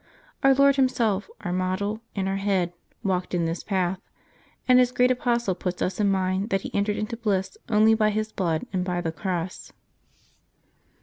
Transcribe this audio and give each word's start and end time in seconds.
Our 0.41 0.55
Lord 0.55 0.77
Himself, 0.77 1.29
our 1.41 1.53
model 1.53 2.01
and 2.15 2.27
our 2.27 2.37
head, 2.37 2.73
walked 3.03 3.35
in 3.35 3.45
this 3.45 3.61
path, 3.63 3.99
and 4.67 4.79
His 4.79 4.91
great 4.91 5.11
Apostle 5.11 5.53
puts 5.53 5.79
us 5.79 5.99
in 5.99 6.09
mind 6.09 6.49
that 6.49 6.61
He 6.61 6.73
entered 6.73 6.97
into 6.97 7.15
bliss 7.15 7.55
only 7.69 7.93
by 7.93 8.09
His 8.09 8.31
blood 8.31 8.65
and 8.73 8.83
by 8.83 8.99
the 9.01 9.11
cross. 9.11 9.71